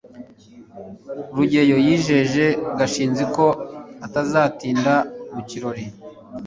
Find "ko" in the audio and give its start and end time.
3.35-3.45